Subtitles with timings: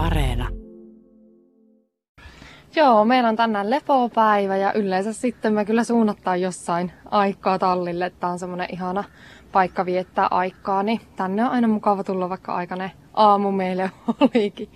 [0.00, 0.48] Areena.
[2.76, 8.10] Joo, meillä on tänään lepopäivä ja yleensä sitten me kyllä suunnattaa jossain aikaa tallille.
[8.10, 9.04] Tämä on semmoinen ihana
[9.52, 13.90] paikka viettää aikaa, niin tänne on aina mukava tulla, vaikka aikainen aamu meille
[14.20, 14.68] olikin.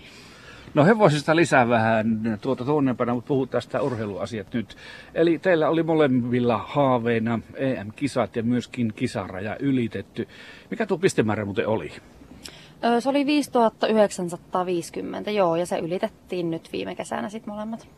[0.74, 4.76] No hevosista lisää vähän tuota tuonnepana, mutta puhutaan tästä urheiluasiat nyt.
[5.14, 10.28] Eli teillä oli molemmilla haaveina EM-kisat ja myöskin kisaraja ylitetty.
[10.70, 11.92] Mikä tuo pistemäärä muuten oli?
[13.00, 17.88] Se oli 5950, joo, ja se ylitettiin nyt viime kesänä sitten molemmat.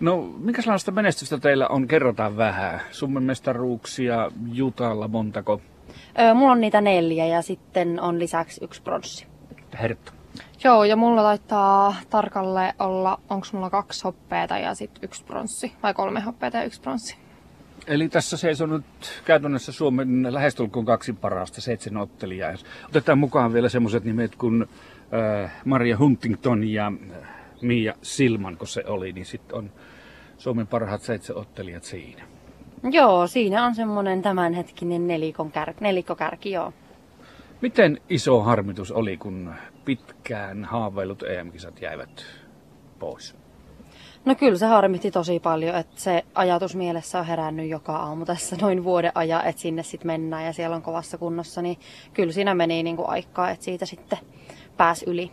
[0.00, 1.88] No, minkälaista menestystä teillä on?
[1.88, 2.80] Kerrotaan vähän.
[2.90, 5.60] Suomen mestaruuksia Jutalla montako?
[6.18, 9.26] Öö, mulla on niitä neljä ja sitten on lisäksi yksi pronssi.
[9.80, 10.12] Hertta.
[10.64, 15.94] Joo, ja mulla taitaa tarkalle olla, onko mulla kaksi hoppeeta ja sitten yksi pronssi, vai
[15.94, 17.16] kolme hoppeeta ja yksi pronssi.
[17.88, 18.84] Eli tässä seisoo nyt
[19.24, 22.52] käytännössä Suomen lähestulkoon kaksi parasta seitsemän ottelijaa.
[22.88, 24.66] Otetaan mukaan vielä semmoiset nimet kuin
[25.42, 27.28] äh, Maria Huntington ja äh,
[27.62, 29.70] Mia Silman, kun se oli, niin sitten on
[30.38, 32.22] Suomen parhaat seitsemän ottelijat siinä.
[32.90, 36.72] Joo, siinä on semmoinen tämänhetkinen nelikon kär, nelikkokärki, joo.
[37.60, 42.24] Miten iso harmitus oli, kun pitkään haaveilut EM-kisat jäivät
[42.98, 43.34] pois?
[44.24, 48.56] No kyllä se harmitti tosi paljon, että se ajatus mielessä on herännyt joka aamu tässä
[48.60, 51.78] noin vuoden ajan, että sinne sitten mennään ja siellä on kovassa kunnossa, niin
[52.14, 54.18] kyllä siinä meni niin kuin aikaa, että siitä sitten
[54.76, 55.30] pääsi yli.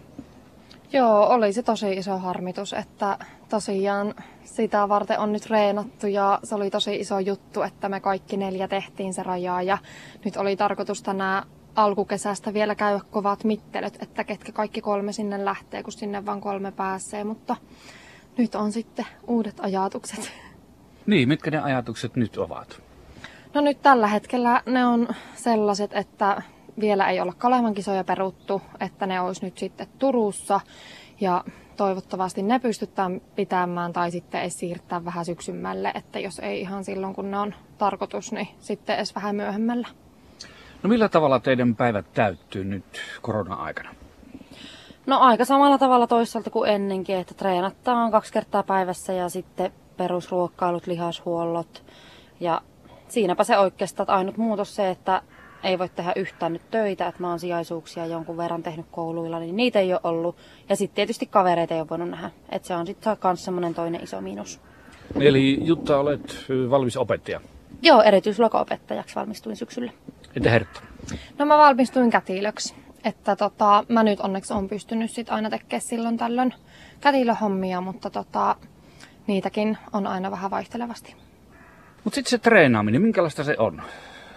[0.94, 3.18] Joo, oli se tosi iso harmitus, että
[3.50, 8.38] tosiaan sitä varten on nyt reenattu ja se oli tosi iso juttu, että me kaikki
[8.38, 9.78] neljä tehtiin se rajaa ja
[10.26, 11.44] nyt oli tarkoitus tänään
[11.76, 16.72] alkukesästä vielä käydä kovat mittelyt, että ketkä kaikki kolme sinne lähtee, kun sinne vain kolme
[16.72, 17.56] pääsee, mutta
[18.38, 20.32] nyt on sitten uudet ajatukset.
[21.06, 22.82] Niin, mitkä ne ajatukset nyt ovat?
[23.54, 26.42] No nyt tällä hetkellä ne on sellaiset, että
[26.80, 30.60] vielä ei olla Kalevan kisoja peruttu, että ne olisi nyt sitten Turussa
[31.22, 31.44] ja
[31.78, 37.16] toivottavasti ne pystytään pitämään tai sitten edes siirtää vähän syksymmälle, että jos ei ihan silloin
[37.16, 39.88] kun ne on tarkoitus, niin sitten edes vähän myöhemmällä.
[40.84, 43.96] No millä tavalla teidän päivät täyttyy nyt korona-aikana?
[45.06, 50.88] No aika samalla tavalla toisaalta kuin ennenkin, että treenataan kaksi kertaa päivässä ja sitten perusruokkailut,
[50.88, 51.84] lihashuollot.
[52.40, 52.62] Ja
[53.08, 55.22] siinäpä se oikeastaan ainut muutos se, että
[55.64, 59.56] ei voi tehdä yhtään nyt töitä, että mä oon sijaisuuksia jonkun verran tehnyt kouluilla, niin
[59.56, 60.36] niitä ei ole ollut.
[60.70, 62.32] Ja sitten tietysti kavereita ei ole voinut nähdä.
[62.50, 64.60] Että se on sitten myös semmoinen toinen iso miinus.
[65.20, 67.42] Eli Jutta, olet valmis opettaja?
[67.82, 69.92] Joo, erityisluokaopettajaksi valmistuin syksyllä.
[70.36, 70.82] Entä Hertta?
[71.38, 72.76] No mä valmistuin kätilöksi.
[73.06, 76.54] Että tota, mä nyt onneksi on pystynyt sit aina tekemään silloin tällöin
[77.02, 78.56] kätilöhommia, mutta tota,
[79.28, 81.16] niitäkin on aina vähän vaihtelevasti.
[82.04, 83.82] Mutta sitten se treenaaminen, minkälaista se on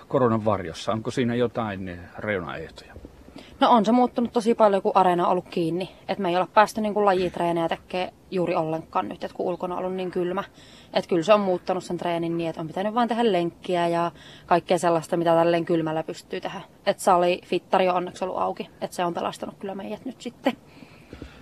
[0.09, 0.93] koronan varjossa?
[0.93, 2.95] Onko siinä jotain reunaehtoja?
[3.60, 5.91] No on se muuttunut tosi paljon, kun areena on ollut kiinni.
[6.08, 9.78] Et me ei olla päästy niin lajitreenejä tekemään juuri ollenkaan nyt, että kun ulkona on
[9.78, 10.44] ollut niin kylmä.
[10.94, 14.10] Että kyllä se on muuttanut sen treenin niin, että on pitänyt vaan tehdä lenkkiä ja
[14.46, 16.60] kaikkea sellaista, mitä tälleen kylmällä pystyy tehdä.
[16.86, 18.70] Että sali, fittari on onneksi ollut auki.
[18.80, 20.52] Että se on pelastanut kyllä meidät nyt sitten.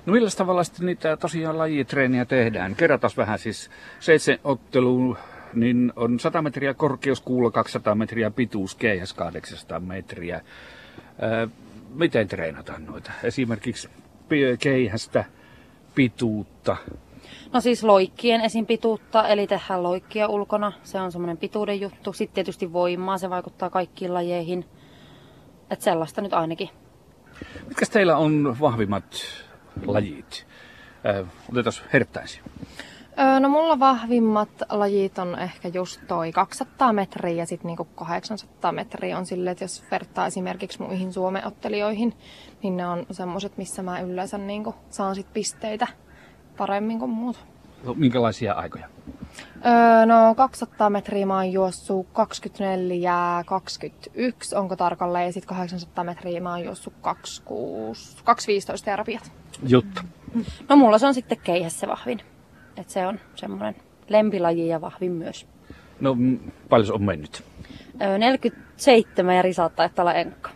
[0.06, 2.74] No millä tavalla sitten niitä tosiaan lajitreeniä tehdään?
[2.76, 5.16] Kerrataan vähän siis seitsemän otteluun
[5.54, 10.40] niin on 100 metriä korkeus, kuulla 200 metriä pituus, keihäs 800 metriä.
[11.88, 13.12] Miten treenataan noita?
[13.22, 13.88] Esimerkiksi
[14.58, 15.24] keihästä,
[15.94, 16.76] pituutta.
[17.52, 18.66] No siis loikkien esim.
[18.66, 20.72] pituutta, eli tehdään loikkia ulkona.
[20.82, 22.12] Se on semmoinen pituuden juttu.
[22.12, 24.64] Sitten tietysti voimaa, se vaikuttaa kaikkiin lajeihin.
[25.70, 26.68] Että sellaista nyt ainakin.
[27.68, 29.04] Mitkä teillä on vahvimmat
[29.86, 30.46] lajit?
[31.52, 32.44] otetaan herttäisiin.
[33.40, 39.18] No mulla vahvimmat lajit on ehkä just toi 200 metriä ja sitten niinku 800 metriä
[39.18, 42.14] on silleen, että jos vertaa esimerkiksi muihin Suomen ottelijoihin,
[42.62, 45.86] niin ne on semmoset, missä mä yleensä niinku saan sit pisteitä
[46.56, 47.44] paremmin kuin muut.
[47.84, 48.88] No, minkälaisia aikoja?
[49.66, 56.40] Öö, no 200 metriä mä oon juossut 24 21, onko tarkalleen, ja sitten 800 metriä
[56.40, 59.32] mä oon juossut 26, 215 terapiat.
[59.68, 60.04] Jutta.
[60.68, 62.20] No mulla se on sitten keihäs se vahvin.
[62.76, 63.76] Et se on semmoinen
[64.08, 65.46] lempilaji ja vahvin myös.
[66.00, 66.16] No
[66.68, 67.42] paljon se on mennyt?
[68.18, 70.50] 47 ja risaattaa, että olla enkka.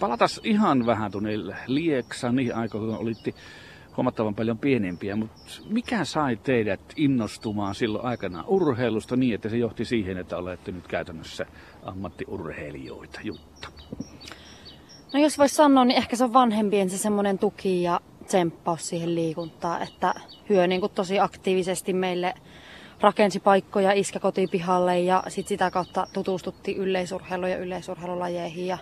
[0.00, 1.30] Palataan ihan vähän tuonne
[1.66, 3.34] Lieksaan niihin aikoihin, kun olitte
[3.96, 9.84] huomattavan paljon pienempiä, mutta mikä sai teidät innostumaan silloin aikana urheilusta niin, että se johti
[9.84, 11.46] siihen, että olette nyt käytännössä
[11.82, 13.68] ammattiurheilijoita, Jutta?
[15.12, 19.14] No jos voisi sanoa, niin ehkä se on vanhempien se semmoinen tuki ja tsemppaus siihen
[19.14, 20.14] liikuntaan, että
[20.48, 22.34] hyö niin kuin tosi aktiivisesti meille
[23.00, 28.78] rakensi paikkoja iskä kotipihalle ja sit sitä kautta tutustuttiin yleisurheilu- ja yleisurheilulajeihin ja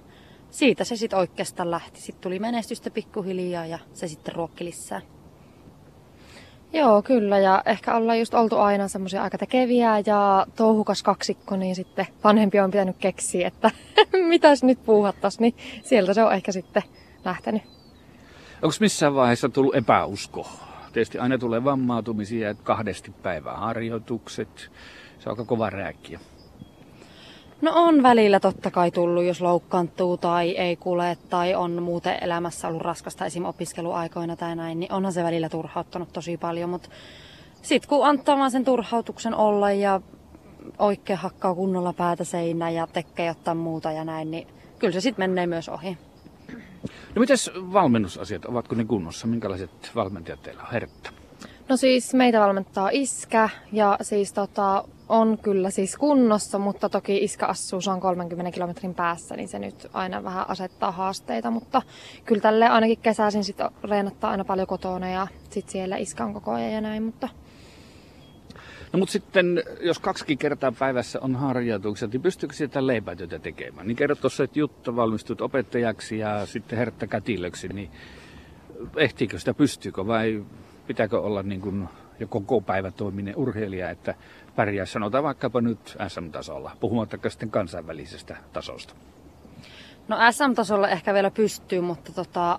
[0.50, 2.00] siitä se sitten oikeastaan lähti.
[2.00, 5.00] Sitten tuli menestystä pikkuhiljaa ja se sitten ruokki lisää.
[6.72, 7.38] Joo, kyllä.
[7.38, 12.60] Ja ehkä ollaan just oltu aina semmoisia aika tekeviä ja touhukas kaksikko, niin sitten vanhempi
[12.60, 13.70] on pitänyt keksiä, että
[14.28, 16.82] mitäs nyt puuhattas, niin sieltä se on ehkä sitten
[17.24, 17.77] lähtenyt.
[18.62, 20.46] Onko missään vaiheessa tullut epäusko?
[20.92, 24.70] Tietysti aina tulee vammautumisia, että kahdesti päivää harjoitukset.
[25.18, 26.20] Se on kova rääkkiä.
[27.62, 32.68] No on välillä totta kai tullut, jos loukkaantuu tai ei kule tai on muuten elämässä
[32.68, 33.44] ollut raskasta esim.
[33.44, 36.88] opiskeluaikoina tai näin, niin onhan se välillä turhauttanut tosi paljon, mutta
[37.62, 40.00] sitten kun antaa vaan sen turhautuksen olla ja
[40.78, 45.30] oikein hakkaa kunnolla päätä seinään ja tekee jotain muuta ja näin, niin kyllä se sitten
[45.30, 45.98] menee myös ohi.
[47.14, 49.26] No mites valmennusasiat, ovatko ne kunnossa?
[49.26, 50.68] Minkälaiset valmentajat teillä on?
[50.72, 51.10] Hertta.
[51.68, 57.46] No siis meitä valmentaa iskä ja siis tota, on kyllä siis kunnossa, mutta toki iskä
[57.46, 61.82] asuu se on 30 kilometrin päässä, niin se nyt aina vähän asettaa haasteita, mutta
[62.24, 66.50] kyllä tälle ainakin kesäisin sit reenattaa aina paljon kotona ja sit siellä iskä on koko
[66.50, 67.28] ajan ja näin, mutta
[68.92, 73.86] No mutta sitten, jos kaksi kertaa päivässä on harjoitukset, niin pystyykö sitä leipätyötä tekemään?
[73.86, 77.90] Niin kerrot tuossa, että Jutta valmistut opettajaksi ja sitten Hertta kätilöksi, niin
[78.96, 80.44] ehtiikö sitä, pystyykö vai
[80.86, 81.88] pitääkö olla niin kuin
[82.20, 84.14] jo koko päivä toiminen urheilija, että
[84.56, 88.94] pärjää sanotaan vaikkapa nyt SM-tasolla, puhumattakaan sitten kansainvälisestä tasosta?
[90.08, 92.58] No SM-tasolla ehkä vielä pystyy, mutta tota,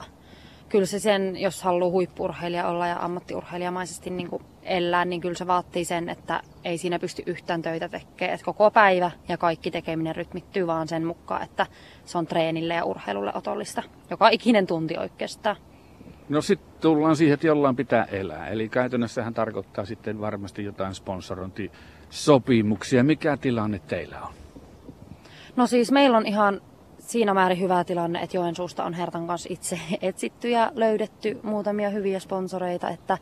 [0.70, 5.48] kyllä se sen, jos haluaa huippurheilija olla ja ammattiurheilijamaisesti niin kuin elää, niin kyllä se
[5.48, 8.34] vaatii sen, että ei siinä pysty yhtään töitä tekemään.
[8.34, 11.66] Että koko päivä ja kaikki tekeminen rytmittyy vaan sen mukaan, että
[12.06, 13.84] se on treenille ja urheilulle otollista.
[14.10, 15.56] Joka ikinen tunti oikeastaan.
[16.30, 18.48] No sitten tullaan siihen, että jollain pitää elää.
[18.48, 23.04] Eli käytännössähän tarkoittaa sitten varmasti jotain sponsorointisopimuksia.
[23.04, 24.34] Mikä tilanne teillä on?
[25.56, 26.62] No siis meillä on ihan
[27.10, 32.20] siinä määrin hyvä tilanne, että Joensuusta on Hertan kanssa itse etsitty ja löydetty muutamia hyviä
[32.20, 33.18] sponsoreita, että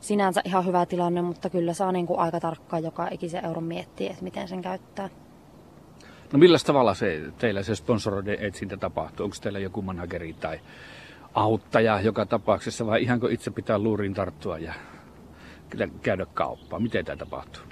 [0.00, 4.10] sinänsä ihan hyvä tilanne, mutta kyllä saa niin kuin aika tarkkaan joka ikisen euron miettiä,
[4.10, 5.08] että miten sen käyttää.
[6.32, 9.24] No millä tavalla se, teillä se sponsoroiden etsintä tapahtuu?
[9.24, 10.60] Onko teillä joku manageri tai
[11.34, 14.74] auttaja joka tapauksessa vai ihanko itse pitää luuriin tarttua ja
[16.02, 16.80] käydä kauppaa?
[16.80, 17.62] Miten tämä tapahtuu?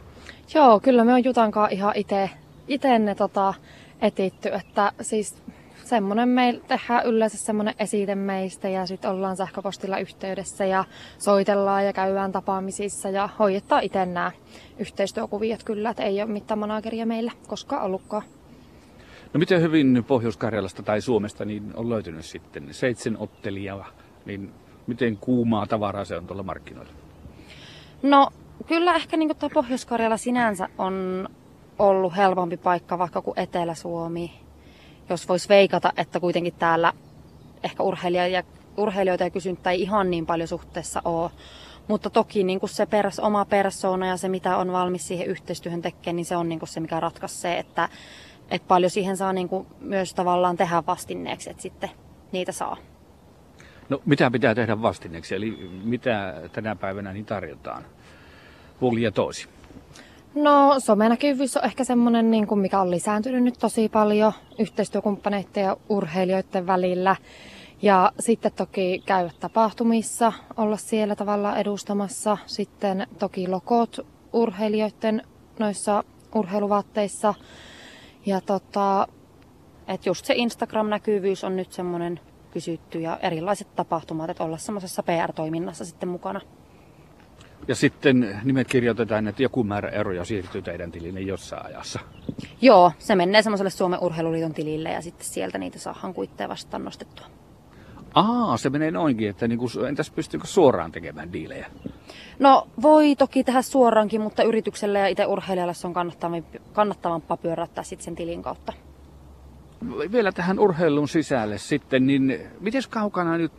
[0.55, 2.31] Joo, kyllä me on Jutankaan ihan itse
[2.69, 3.55] ite ne tota,
[4.01, 5.43] etitty, että siis
[5.89, 10.85] semmoinen meillä tehdään yleensä semmoinen esite meistä ja sitten ollaan sähköpostilla yhteydessä ja
[11.19, 14.33] soitellaan ja käydään tapaamisissa ja hoidetaan itse nämä
[14.79, 18.23] yhteistyökuviot kyllä, että ei ole mitään manageria meillä koskaan ollutkaan.
[19.35, 23.87] No miten hyvin Pohjois-Karjalasta tai Suomesta niin on löytynyt sitten seitsemän ottelijaa,
[24.25, 24.51] niin
[24.87, 26.93] miten kuumaa tavaraa se on tuolla markkinoilla?
[28.03, 28.29] No
[28.67, 31.29] kyllä ehkä niin tämä Pohjois-Karjala sinänsä on
[31.79, 34.48] ollut helpompi paikka vaikka kuin Etelä-Suomi.
[35.11, 36.93] Jos voisi veikata, että kuitenkin täällä
[37.63, 38.43] ehkä urheilija
[38.77, 41.31] urheilijoita ja kysyntää ei ihan niin paljon suhteessa ole.
[41.89, 45.83] Mutta toki niin kuin se pers, oma persoona ja se, mitä on valmis siihen yhteistyöhön
[45.83, 47.89] tekemään, niin se on niin kuin se, mikä ratkaisee, että,
[48.51, 51.91] että paljon siihen saa niin kuin myös tavallaan tehdä vastinneeksi, että sitten
[52.33, 52.77] niitä saa.
[53.89, 57.85] No mitä pitää tehdä vastineeksi, eli mitä tänä päivänä niin tarjotaan?
[58.81, 59.49] Puoli ja toisi.
[60.35, 65.77] No somenäkyvyys on ehkä semmoinen, niin kuin mikä on lisääntynyt nyt tosi paljon yhteistyökumppaneiden ja
[65.89, 67.17] urheilijoiden välillä.
[67.83, 72.39] Ja sitten toki käydä tapahtumissa, olla siellä tavallaan edustamassa.
[72.47, 75.23] Sitten toki lokot urheilijoiden
[75.59, 76.05] noissa
[76.35, 77.35] urheiluvaatteissa.
[78.27, 79.09] Ja tota,
[79.89, 82.21] että just se Instagram-näkyvyys on nyt semmoinen
[82.51, 86.41] kysytty ja erilaiset tapahtumat, että olla semmoisessa PR-toiminnassa sitten mukana.
[87.69, 92.01] Ja sitten nimet kirjoitetaan, että joku määrä euroja siirtyy teidän tilille jossain ajassa.
[92.61, 97.27] Joo, se menee semmoiselle Suomen Urheiluliiton tilille ja sitten sieltä niitä saadaan kuitteja vastaan nostettua.
[98.15, 101.67] Aa, se menee noinkin, että niinku, entäs pystyykö suoraan tekemään diilejä?
[102.39, 105.95] No voi toki tehdä suoraankin, mutta yritykselle ja itse urheilijalle se on
[106.73, 108.73] kannattavampaa pyöräyttää sitten sen tilin kautta.
[110.13, 113.53] Vielä tähän urheilun sisälle sitten, niin miten kaukana nyt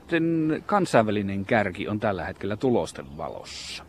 [0.65, 3.88] kansainvälinen kärki on tällä hetkellä tulosten valossa?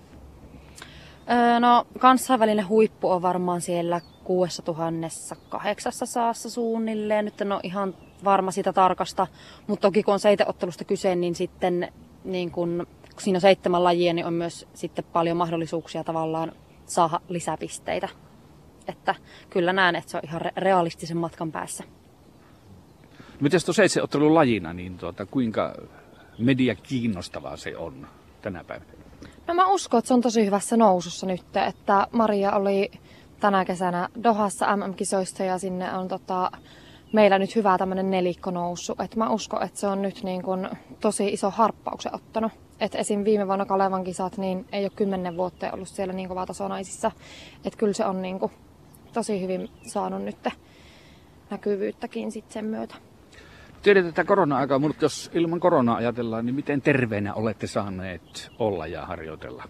[1.60, 7.24] No kansainvälinen huippu on varmaan siellä 6800 suunnilleen.
[7.24, 9.26] Nyt en ole ihan varma siitä tarkasta,
[9.66, 11.92] mutta toki kun on seiteottelusta kyse, niin sitten
[12.24, 16.52] niin kun, kun siinä on seitsemän lajia, niin on myös sitten paljon mahdollisuuksia tavallaan
[16.86, 18.08] saada lisäpisteitä.
[18.88, 19.14] Että
[19.50, 21.84] kyllä näen, että se on ihan realistisen matkan päässä.
[23.40, 25.74] Miten tuo seitsemän lajina, niin tuota, kuinka
[26.38, 28.06] media kiinnostavaa se on
[28.42, 28.99] tänä päivänä?
[29.50, 32.90] No mä uskon, että se on tosi hyvässä nousussa nyt, että Maria oli
[33.40, 36.50] tänä kesänä Dohassa MM-kisoissa ja sinne on tota,
[37.12, 39.00] meillä nyt hyvä tämmöinen nelikko noussut.
[39.00, 40.68] Et mä uskon, että se on nyt niin kun
[41.00, 42.52] tosi iso harppauksen ottanut.
[42.80, 43.24] Et esim.
[43.24, 47.10] viime vuonna Kalevan kisat, niin ei ole kymmenen vuotta ollut siellä niin kovaa tasonaisissa.
[47.64, 48.50] Että kyllä se on niin kun
[49.12, 50.48] tosi hyvin saanut nyt
[51.50, 52.94] näkyvyyttäkin sitten sen myötä.
[53.82, 59.06] Tiedät, että korona-aika, mutta jos ilman koronaa ajatellaan, niin miten terveenä olette saaneet olla ja
[59.06, 59.64] harjoitella?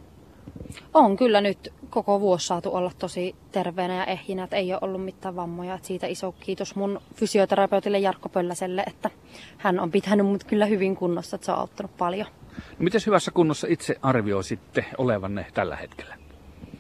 [0.95, 5.05] On kyllä nyt koko vuosi saatu olla tosi terveenä ja ehjinä, että ei ole ollut
[5.05, 5.75] mitään vammoja.
[5.75, 9.11] Että siitä iso kiitos mun fysioterapeutille Jarkko Pölläselle, että
[9.59, 12.27] hän on pitänyt mut kyllä hyvin kunnossa, että se on auttanut paljon.
[12.57, 16.17] No, miten hyvässä kunnossa itse arvioisitte olevanne tällä hetkellä?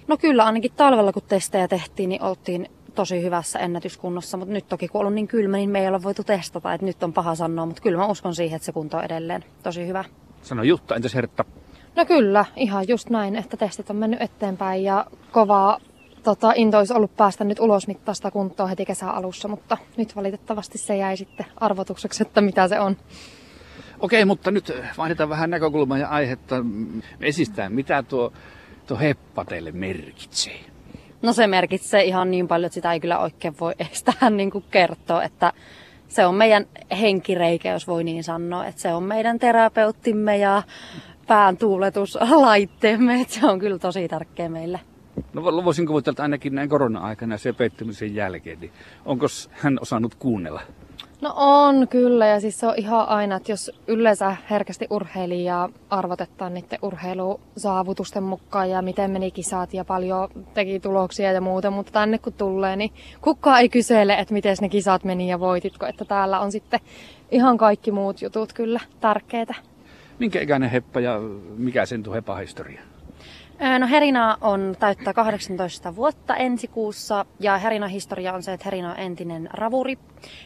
[0.09, 2.71] No kyllä, ainakin talvella kun testejä tehtiin, niin oltiin
[3.01, 6.03] tosi hyvässä ennätyskunnossa, mutta nyt toki kun on ollut niin kylmä, niin me ei ole
[6.03, 8.97] voitu testata, että nyt on paha sanoa, mutta kyllä mä uskon siihen, että se kunto
[8.97, 10.05] on edelleen tosi hyvä.
[10.43, 11.45] Sano Jutta, entäs Hertta?
[11.97, 15.79] No kyllä, ihan just näin, että testit on mennyt eteenpäin ja kovaa
[16.23, 20.79] tota, into olisi ollut päästä nyt ulos mittaista kuntoa heti kesän alussa, mutta nyt valitettavasti
[20.79, 22.97] se jäi sitten arvotukseksi, että mitä se on.
[24.01, 26.57] Okei, mutta nyt vaihdetaan vähän näkökulmaa ja aihetta
[27.21, 27.71] esistää.
[27.71, 28.33] Mitä tuo,
[28.87, 30.61] tuo heppa teille merkitsee?
[31.23, 34.65] No se merkitsee ihan niin paljon, että sitä ei kyllä oikein voi estää niin kuin
[34.71, 35.53] kertoa, että
[36.09, 36.67] se on meidän
[37.01, 40.63] henkireikä, jos voi niin sanoa, että se on meidän terapeuttimme ja
[41.27, 44.81] pään tuuletuslaitteemme, että se on kyllä tosi tärkeä meille.
[45.33, 48.73] No voisin kuvitella, että ainakin näin korona-aikana se pettymisen jälkeen, niin
[49.05, 50.61] onko hän osannut kuunnella?
[51.21, 56.55] No on kyllä ja siis se on ihan aina, että jos yleensä herkästi urheilijaa arvotetaan
[56.55, 62.19] niiden urheilusaavutusten mukaan ja miten meni kisat ja paljon teki tuloksia ja muuta, mutta tänne
[62.19, 66.41] kun tulee, niin kukaan ei kysele, että miten ne kisat meni ja voititko, että täällä
[66.41, 66.81] on sitten
[67.31, 69.55] ihan kaikki muut jutut kyllä tärkeitä.
[70.19, 71.21] Minkä ikäinen heppa ja
[71.57, 72.90] mikä sen tuo hepahistoria?
[73.79, 78.91] No Herina on täyttää 18 vuotta ensi kuussa ja Herina historia on se, että Herina
[78.91, 79.99] on entinen ravuri.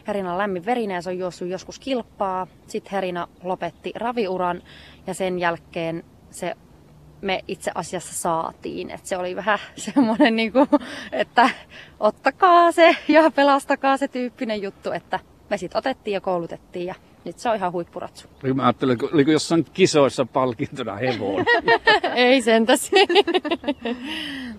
[0.06, 2.46] Herina on lämmin verinen ja se on juossut joskus kilpaa.
[2.66, 4.62] Sitten Herina lopetti raviuran
[5.06, 6.54] ja sen jälkeen se
[7.20, 8.90] me itse asiassa saatiin.
[8.90, 10.68] Et se oli vähän semmoinen, niin kuin,
[11.12, 11.50] että
[12.00, 16.94] ottakaa se ja pelastakaa se tyyppinen juttu, että me sitten otettiin ja koulutettiin ja
[17.24, 18.28] nyt se on ihan huippuratsu.
[18.54, 21.44] Mä ajattelin, oliko jossain kisoissa palkintona hevoon?
[22.14, 22.90] Ei sentäs.